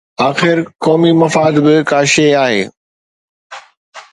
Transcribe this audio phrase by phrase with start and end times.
[0.29, 2.61] آخر قومي مفاد به ڪا شيءِ آهي.